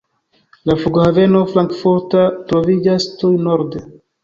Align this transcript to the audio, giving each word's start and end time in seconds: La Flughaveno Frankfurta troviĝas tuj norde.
La 0.69 0.75
Flughaveno 0.83 1.41
Frankfurta 1.51 2.25
troviĝas 2.51 3.09
tuj 3.23 3.33
norde. 3.51 3.87